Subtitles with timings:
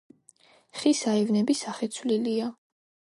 [0.79, 2.53] ხის აივნები სახეცვლილია.